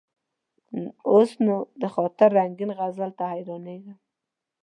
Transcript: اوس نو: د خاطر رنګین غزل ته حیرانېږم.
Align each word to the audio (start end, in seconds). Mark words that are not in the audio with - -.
اوس 1.11 1.31
نو: 1.45 1.57
د 1.81 1.83
خاطر 1.93 2.29
رنګین 2.37 2.71
غزل 2.77 3.11
ته 3.17 3.23
حیرانېږم. 3.33 3.97